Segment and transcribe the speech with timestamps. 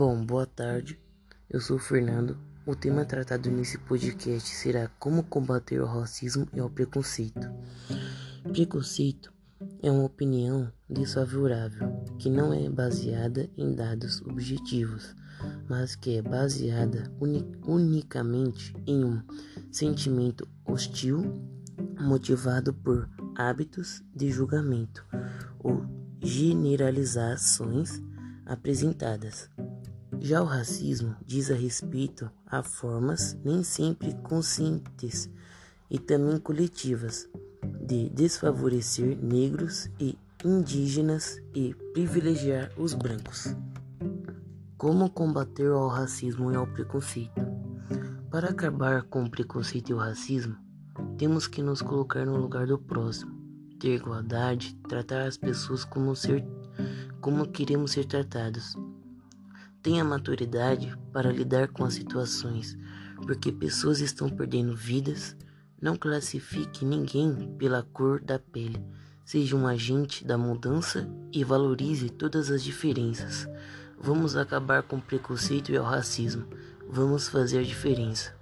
[0.00, 0.98] Bom, boa tarde.
[1.50, 2.38] Eu sou o Fernando.
[2.64, 7.46] O tema tratado nesse podcast será como combater o racismo e o preconceito.
[8.50, 9.30] Preconceito
[9.82, 15.14] é uma opinião desfavorável que não é baseada em dados objetivos,
[15.68, 19.22] mas que é baseada uni unicamente em um
[19.70, 21.30] sentimento hostil
[22.00, 23.06] motivado por
[23.36, 25.04] hábitos de julgamento
[25.58, 25.84] ou
[26.22, 28.00] generalizações
[28.46, 29.50] apresentadas.
[30.22, 35.30] Já o racismo diz a respeito a formas nem sempre conscientes
[35.90, 37.26] e também coletivas
[37.80, 43.56] de desfavorecer negros e indígenas e privilegiar os brancos.
[44.76, 47.40] Como combater o racismo e o preconceito?
[48.30, 50.54] Para acabar com o preconceito e o racismo,
[51.16, 53.32] temos que nos colocar no lugar do próximo,
[53.78, 56.44] ter igualdade, tratar as pessoas como ser
[57.22, 58.74] como queremos ser tratados
[59.82, 62.76] Tenha maturidade para lidar com as situações,
[63.26, 65.34] porque pessoas estão perdendo vidas.
[65.80, 68.78] Não classifique ninguém pela cor da pele.
[69.24, 73.48] Seja um agente da mudança e valorize todas as diferenças.
[73.98, 76.46] Vamos acabar com o preconceito e o racismo.
[76.86, 78.34] Vamos fazer diferença.